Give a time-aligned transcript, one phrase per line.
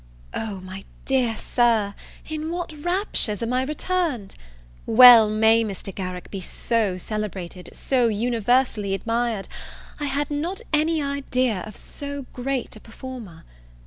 [0.33, 1.93] O, my dear Sir,
[2.27, 4.33] in what raptures am I returned?
[4.87, 5.93] Well may Mr.
[5.93, 9.47] Garrick be so celebrated, so universally admired
[9.99, 13.45] I had not any idea of so great a performer.